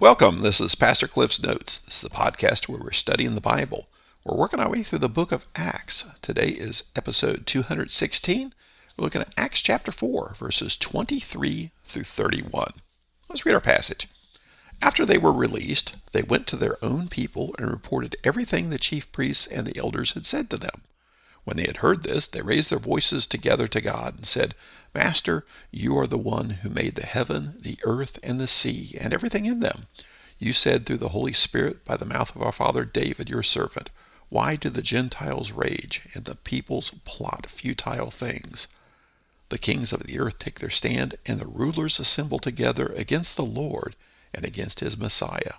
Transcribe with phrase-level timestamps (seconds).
[0.00, 0.42] Welcome.
[0.42, 1.78] This is Pastor Cliff's Notes.
[1.78, 3.88] This is the podcast where we're studying the Bible.
[4.24, 6.04] We're working our way through the book of Acts.
[6.22, 8.54] Today is episode 216.
[8.96, 12.74] We're looking at Acts chapter 4, verses 23 through 31.
[13.28, 14.06] Let's read our passage.
[14.80, 19.10] After they were released, they went to their own people and reported everything the chief
[19.10, 20.82] priests and the elders had said to them.
[21.48, 24.54] When they had heard this, they raised their voices together to God and said,
[24.94, 29.14] Master, you are the one who made the heaven, the earth, and the sea, and
[29.14, 29.86] everything in them.
[30.38, 33.88] You said through the Holy Spirit by the mouth of our father David, your servant,
[34.28, 38.68] Why do the Gentiles rage, and the peoples plot futile things?
[39.48, 43.46] The kings of the earth take their stand, and the rulers assemble together against the
[43.46, 43.96] Lord
[44.34, 45.54] and against his Messiah.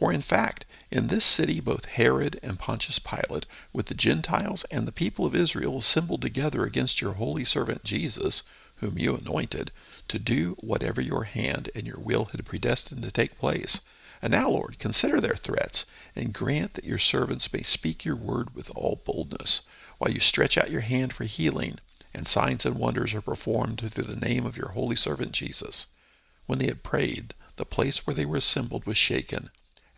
[0.00, 4.88] For in fact, in this city both Herod and Pontius Pilate, with the Gentiles and
[4.88, 8.42] the people of Israel, assembled together against your holy servant Jesus,
[8.76, 9.70] whom you anointed,
[10.08, 13.82] to do whatever your hand and your will had predestined to take place.
[14.22, 15.84] And now, Lord, consider their threats,
[16.16, 19.60] and grant that your servants may speak your word with all boldness,
[19.98, 21.78] while you stretch out your hand for healing,
[22.14, 25.88] and signs and wonders are performed through the name of your holy servant Jesus.
[26.46, 29.50] When they had prayed, the place where they were assembled was shaken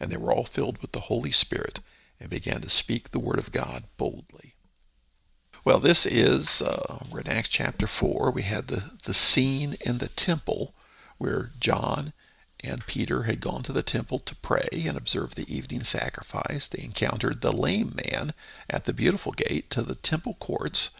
[0.03, 1.79] and they were all filled with the Holy Spirit
[2.19, 4.57] and began to speak the word of God boldly.
[5.65, 8.33] Well, this is, uh, we're in Acts chapter 4.
[8.33, 10.75] We had the, the scene in the temple
[11.19, 12.13] where John
[12.65, 16.67] and Peter had gone to the temple to pray and observe the evening sacrifice.
[16.67, 18.35] They encountered the lame man
[18.69, 20.91] at the beautiful gate to the temple courts,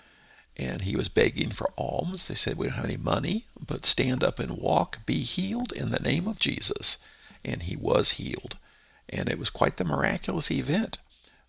[0.57, 2.27] and he was begging for alms.
[2.27, 5.91] They said, We don't have any money, but stand up and walk, be healed in
[5.91, 6.99] the name of Jesus.
[7.45, 8.59] And he was healed
[9.09, 10.99] and it was quite the miraculous event.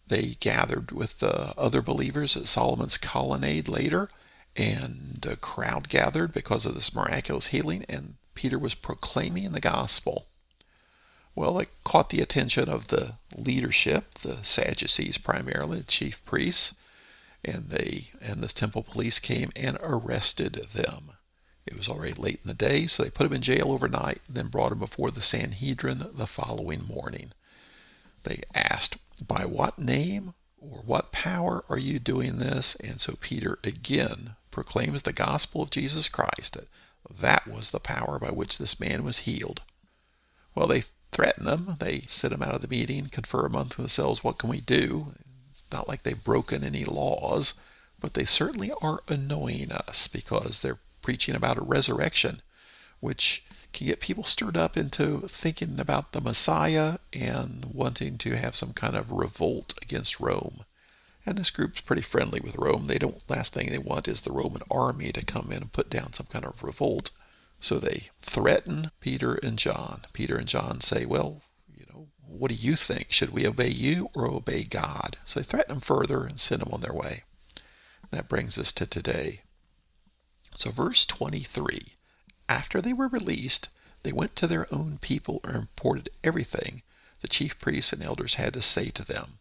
[0.07, 4.09] They gathered with the other believers at Solomon's colonnade later,
[4.55, 10.27] and a crowd gathered because of this miraculous healing, and Peter was proclaiming the gospel.
[11.35, 16.73] Well, it caught the attention of the leadership, the Sadducees primarily, the chief priests,
[17.43, 21.11] and they and the temple police came and arrested them.
[21.65, 24.47] It was already late in the day, so they put him in jail overnight, then
[24.47, 27.31] brought him before the Sanhedrin the following morning.
[28.23, 32.75] They asked, By what name or what power are you doing this?
[32.79, 36.67] And so Peter again proclaims the gospel of Jesus Christ, that
[37.19, 39.61] that was the power by which this man was healed.
[40.55, 41.75] Well, they threaten him.
[41.79, 45.13] They sit him out of the meeting, confer among themselves, what can we do?
[45.51, 47.53] It's not like they've broken any laws,
[47.99, 52.41] but they certainly are annoying us because they're preaching about a resurrection,
[52.99, 58.55] which can get people stirred up into thinking about the Messiah and wanting to have
[58.55, 60.63] some kind of revolt against Rome.
[61.25, 62.85] And this group's pretty friendly with Rome.
[62.85, 65.89] They don't last thing they want is the Roman army to come in and put
[65.89, 67.11] down some kind of revolt.
[67.61, 70.01] So they threaten Peter and John.
[70.11, 71.41] Peter and John say, "Well,
[71.73, 73.11] you know, what do you think?
[73.11, 76.73] Should we obey you or obey God?" So they threaten them further and send them
[76.73, 77.23] on their way.
[78.11, 79.43] That brings us to today.
[80.57, 81.93] So verse 23
[82.49, 83.69] after they were released,
[84.03, 86.81] they went to their own people and reported everything
[87.21, 89.39] the chief priests and elders had to say to them.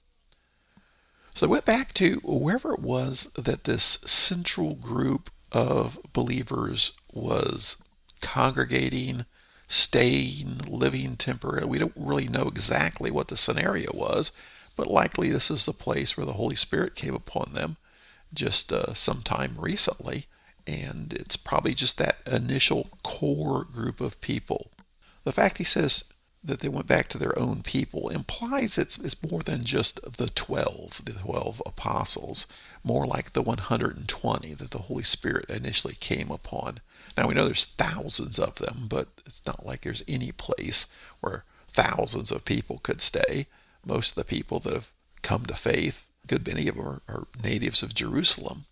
[1.34, 7.76] So they went back to wherever it was that this central group of believers was
[8.20, 9.24] congregating,
[9.66, 11.68] staying, living temporarily.
[11.68, 14.30] We don't really know exactly what the scenario was,
[14.76, 17.76] but likely this is the place where the Holy Spirit came upon them
[18.32, 20.26] just uh, sometime recently
[20.66, 24.70] and it's probably just that initial core group of people.
[25.24, 26.04] The fact he says
[26.44, 30.28] that they went back to their own people implies it's, it's more than just the
[30.28, 32.46] 12, the 12 apostles,
[32.82, 36.80] more like the 120 that the Holy Spirit initially came upon.
[37.16, 40.86] Now we know there's thousands of them, but it's not like there's any place
[41.20, 43.46] where thousands of people could stay.
[43.86, 44.90] Most of the people that have
[45.22, 48.65] come to faith, a good many of them are, are natives of Jerusalem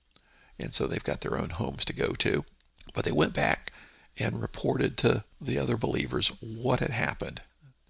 [0.61, 2.45] and so they've got their own homes to go to.
[2.93, 3.73] But they went back
[4.19, 7.41] and reported to the other believers what had happened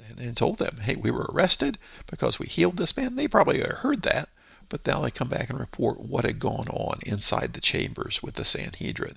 [0.09, 3.17] and, and told them, hey, we were arrested because we healed this man.
[3.17, 4.29] They probably heard that,
[4.69, 8.35] but now they come back and report what had gone on inside the chambers with
[8.35, 9.17] the Sanhedrin.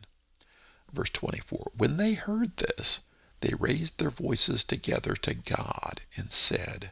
[0.92, 3.00] Verse 24 When they heard this,
[3.42, 6.92] they raised their voices together to God and said,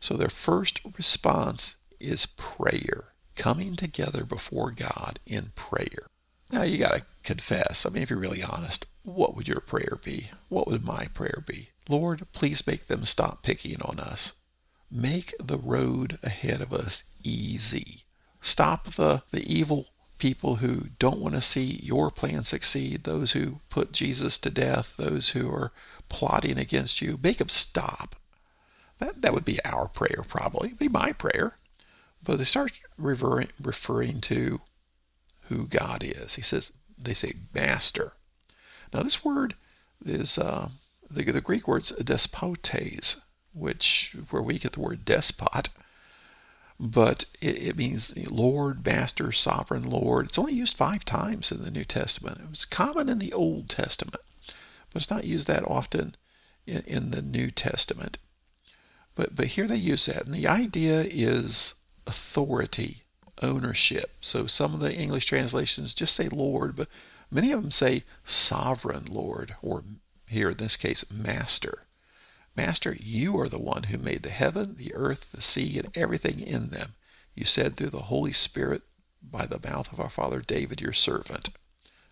[0.00, 6.06] So their first response is prayer coming together before God in prayer.
[6.50, 7.86] Now you got to confess.
[7.86, 10.30] I mean, if you're really honest, what would your prayer be?
[10.48, 11.70] What would my prayer be?
[11.88, 14.32] Lord, please make them stop picking on us.
[14.90, 18.04] Make the road ahead of us easy.
[18.40, 19.86] Stop the, the evil
[20.18, 24.94] people who don't want to see your plan succeed, those who put Jesus to death,
[24.96, 25.72] those who are
[26.08, 27.18] plotting against you.
[27.22, 28.14] Make them stop.
[28.98, 30.68] That, that would be our prayer, probably.
[30.68, 31.56] It'd be my prayer.
[32.22, 34.60] But they start referring, referring to
[35.48, 36.34] who God is.
[36.34, 38.12] He says, they say master.
[38.92, 39.54] Now, this word
[40.04, 40.68] is uh,
[41.10, 43.16] the, the Greek word's despotes,
[43.54, 45.68] which where we get the word despot,
[46.78, 50.26] but it, it, means Lord, Master, Sovereign Lord.
[50.26, 52.40] It's only used five times in the New Testament.
[52.40, 54.16] It was common in the Old Testament,
[54.92, 56.16] but it's not used that often
[56.66, 58.18] in, in the New Testament.
[59.14, 61.74] But but here they use that, and the idea is
[62.06, 63.04] authority,
[63.40, 64.12] ownership.
[64.20, 66.88] So some of the English translations just say Lord, but
[67.30, 69.84] many of them say sovereign Lord, or
[70.26, 71.86] here in this case, Master.
[72.54, 76.40] Master, you are the one who made the heaven, the earth, the sea, and everything
[76.40, 76.94] in them.
[77.34, 78.82] You said through the Holy Spirit
[79.22, 81.50] by the mouth of our father David, your servant.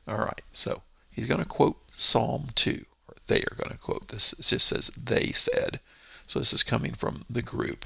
[0.09, 4.09] All right, so he's going to quote Psalm 2, or they are going to quote
[4.09, 4.33] this.
[4.33, 5.81] It just says they said.
[6.27, 7.85] So this is coming from the group.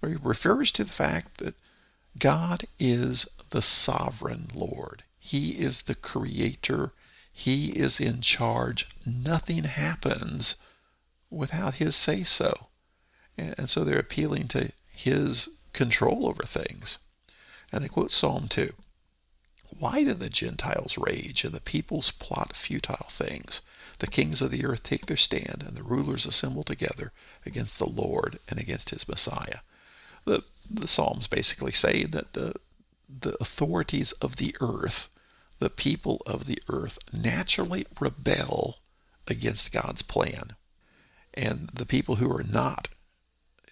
[0.00, 1.56] Refers to the fact that
[2.18, 5.02] God is the sovereign Lord.
[5.18, 6.92] He is the creator.
[7.32, 8.86] He is in charge.
[9.04, 10.54] Nothing happens
[11.30, 12.68] without his say so.
[13.36, 16.98] And so they're appealing to his control over things.
[17.70, 18.72] And they quote Psalm 2.
[19.78, 23.60] Why do the Gentiles rage and the peoples plot futile things?
[23.98, 27.12] The kings of the earth take their stand, and the rulers assemble together
[27.44, 29.58] against the Lord and against his Messiah.
[30.28, 32.52] The, the Psalms basically say that the,
[33.08, 35.08] the authorities of the earth,
[35.58, 38.76] the people of the earth, naturally rebel
[39.26, 40.54] against God's plan
[41.32, 42.88] and the people who are not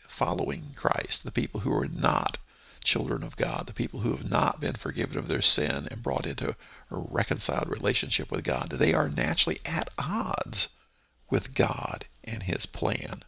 [0.09, 2.39] following Christ, the people who are not
[2.83, 6.25] children of God, the people who have not been forgiven of their sin and brought
[6.25, 6.55] into a
[6.97, 10.69] reconciled relationship with God, they are naturally at odds
[11.29, 13.25] with God and his plan,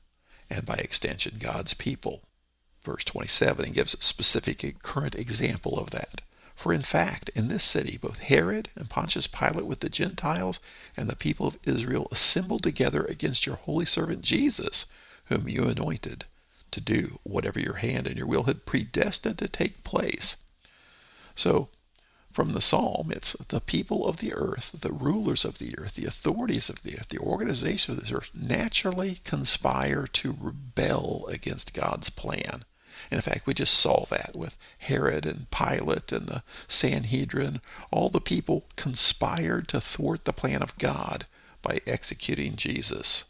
[0.48, 2.22] and by extension, God's people.
[2.88, 6.22] Verse 27 and gives a specific current example of that.
[6.56, 10.58] For in fact, in this city, both Herod and Pontius Pilate with the Gentiles
[10.96, 14.86] and the people of Israel assembled together against your holy servant Jesus,
[15.26, 16.24] whom you anointed,
[16.70, 20.36] to do whatever your hand and your will had predestined to take place.
[21.34, 21.68] So,
[22.32, 26.06] from the psalm, it's the people of the earth, the rulers of the earth, the
[26.06, 32.08] authorities of the earth, the organization of the earth naturally conspire to rebel against God's
[32.08, 32.64] plan.
[33.10, 37.60] And in fact, we just saw that with Herod and Pilate and the Sanhedrin.
[37.90, 41.26] All the people conspired to thwart the plan of God
[41.62, 43.24] by executing Jesus.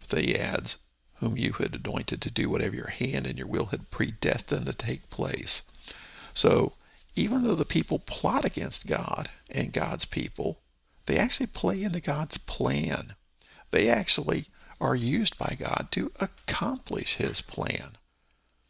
[0.00, 0.76] But then he adds,
[1.14, 4.72] whom you had anointed to do whatever your hand and your will had predestined to
[4.72, 5.62] take place.
[6.32, 6.74] So
[7.16, 10.60] even though the people plot against God and God's people,
[11.06, 13.14] they actually play into God's plan.
[13.70, 14.46] They actually
[14.80, 17.96] are used by God to accomplish his plan.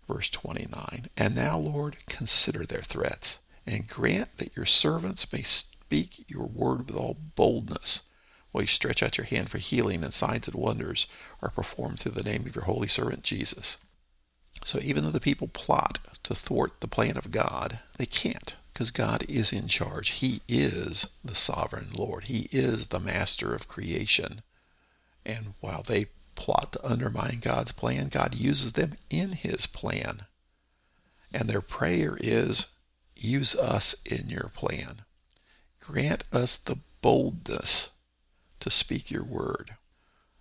[0.09, 6.25] Verse 29 And now, Lord, consider their threats, and grant that your servants may speak
[6.29, 8.03] your word with all boldness,
[8.53, 11.07] while you stretch out your hand for healing, and signs and wonders
[11.43, 13.79] are performed through the name of your holy servant Jesus.
[14.65, 18.91] So even though the people plot to thwart the plan of God, they can't because
[18.91, 20.11] God is in charge.
[20.11, 22.25] He is the sovereign Lord.
[22.25, 24.43] He is the master of creation.
[25.25, 30.27] And while they plot to undermine God's plan, God uses them in his plan.
[31.33, 32.67] And their prayer is,
[33.17, 35.03] use us in your plan.
[35.81, 37.91] Grant us the boldness
[38.61, 39.77] to speak your word.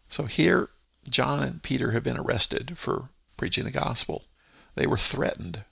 [0.07, 0.69] So here,
[1.09, 4.25] John and Peter have been arrested for preaching the gospel.
[4.75, 5.63] They were threatened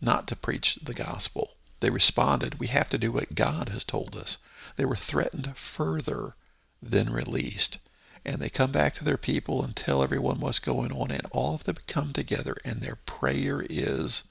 [0.00, 1.52] not to preach the gospel.
[1.80, 4.38] They responded, We have to do what God has told us.
[4.76, 6.34] They were threatened further
[6.82, 7.78] than released
[8.24, 11.54] and they come back to their people and tell everyone what's going on, and all
[11.54, 14.22] of them come together, and their prayer is,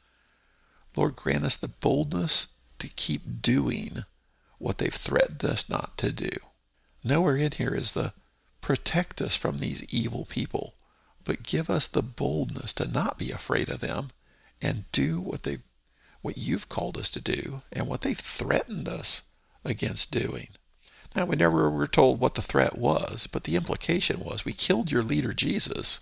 [0.95, 2.47] Lord, grant us the boldness
[2.79, 4.03] to keep doing
[4.57, 6.31] what they've threatened us not to do.
[7.03, 8.13] Nowhere in here is the
[8.61, 10.75] protect us from these evil people,
[11.23, 14.11] but give us the boldness to not be afraid of them
[14.61, 15.61] and do what they've
[16.21, 19.23] what you've called us to do and what they've threatened us
[19.65, 20.49] against doing.
[21.15, 24.91] Now, we never were told what the threat was, but the implication was we killed
[24.91, 25.99] your leader, Jesus,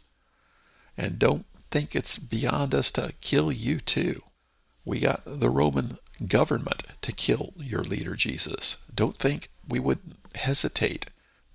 [0.97, 4.21] and don't think it's beyond us to kill you too.
[4.85, 5.97] We got the Roman
[6.27, 8.77] government to kill your leader, Jesus.
[8.93, 9.99] Don't think we would
[10.35, 11.07] hesitate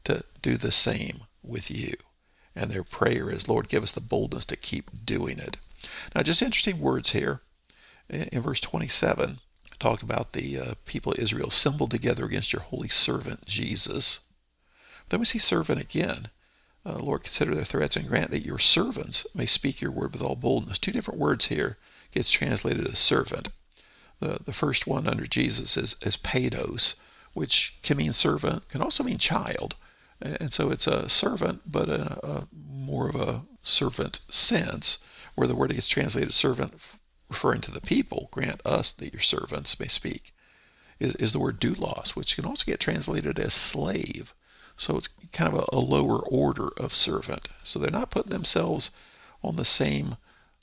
[0.04, 1.96] to do the same with you.
[2.56, 5.56] And their prayer is, Lord, give us the boldness to keep doing it.
[6.14, 7.40] Now, just interesting words here.
[8.08, 9.38] In verse 27,
[9.78, 14.20] talked about the uh, people of Israel assembled together against your holy servant Jesus.
[15.08, 16.28] Then we see servant again.
[16.86, 20.22] uh, Lord, consider their threats and grant that your servants may speak your word with
[20.22, 20.78] all boldness.
[20.78, 21.78] Two different words here
[22.12, 23.48] gets translated as servant.
[24.20, 26.94] The, the first one under Jesus is, is paidos,
[27.32, 29.74] which can mean servant, can also mean child.
[30.20, 34.98] And so it's a servant, but a, a more of a servant sense,
[35.34, 36.74] where the word gets translated servant,
[37.28, 38.28] referring to the people.
[38.30, 40.34] Grant us that your servants may speak.
[41.00, 44.32] Is, is the word doulos, which can also get translated as slave.
[44.76, 47.48] So it's kind of a, a lower order of servant.
[47.62, 48.90] So they're not putting themselves
[49.42, 50.16] on the same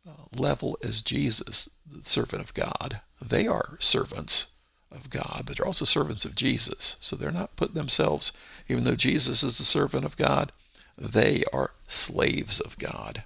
[0.07, 3.01] uh, level as Jesus, the servant of God.
[3.21, 4.47] They are servants
[4.91, 6.95] of God, but they're also servants of Jesus.
[6.99, 8.31] So they're not putting themselves,
[8.67, 10.51] even though Jesus is the servant of God,
[10.97, 13.23] they are slaves of God.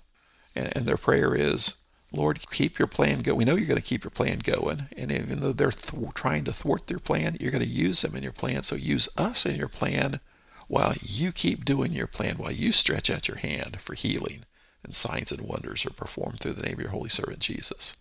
[0.55, 1.75] And, and their prayer is,
[2.15, 3.37] Lord, keep your plan going.
[3.37, 4.87] We know you're going to keep your plan going.
[4.97, 8.15] And even though they're th- trying to thwart their plan, you're going to use them
[8.15, 8.63] in your plan.
[8.63, 10.19] So use us in your plan
[10.67, 14.45] while you keep doing your plan, while you stretch out your hand for healing
[14.83, 17.95] and signs and wonders are performed through the name of your holy servant Jesus.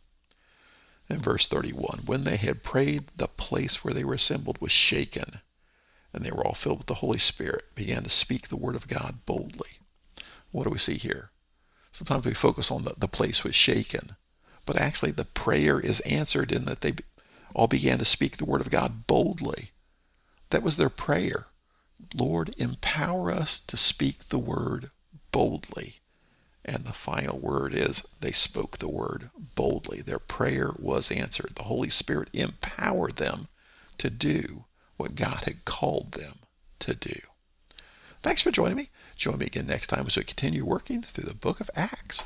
[1.09, 5.41] In verse 31, when they had prayed, the place where they were assembled was shaken,
[6.13, 8.89] and they were all filled with the Holy Spirit, began to speak the word of
[8.89, 9.81] God boldly.
[10.51, 11.31] What do we see here?
[11.95, 14.17] Sometimes we focus on the, the place was shaken,
[14.67, 16.95] but actually the prayer is answered in that they
[17.55, 19.71] all began to speak the word of God boldly.
[20.51, 21.47] That was their prayer.
[22.13, 24.91] Lord, empower us to speak the word
[25.31, 26.01] boldly.
[26.65, 30.03] And the final word is they spoke the word boldly.
[30.03, 31.53] Their prayer was answered.
[31.55, 33.47] The Holy Spirit empowered them
[33.99, 34.65] to do
[34.97, 36.41] what God had called them
[36.81, 37.21] to do.
[38.25, 38.91] Thanks for joining me.
[39.17, 42.25] Join me again next time as we continue working through the book of Acts.